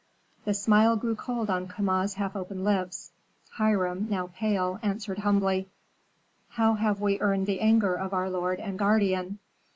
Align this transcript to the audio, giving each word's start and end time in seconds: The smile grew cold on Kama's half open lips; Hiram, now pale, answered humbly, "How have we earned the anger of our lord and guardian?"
The 0.45 0.55
smile 0.55 0.95
grew 0.95 1.15
cold 1.15 1.51
on 1.51 1.67
Kama's 1.67 2.15
half 2.15 2.35
open 2.35 2.63
lips; 2.63 3.11
Hiram, 3.51 4.07
now 4.09 4.31
pale, 4.33 4.79
answered 4.81 5.19
humbly, 5.19 5.69
"How 6.49 6.73
have 6.73 6.99
we 7.01 7.21
earned 7.21 7.45
the 7.45 7.59
anger 7.61 7.93
of 7.93 8.11
our 8.11 8.27
lord 8.27 8.59
and 8.59 8.79
guardian?" 8.79 9.37